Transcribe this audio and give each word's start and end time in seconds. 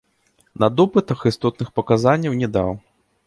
На 0.63 0.69
допытах 0.79 1.21
істотных 1.31 1.69
паказанняў 1.79 2.33
не 2.43 2.47
даў. 2.59 2.73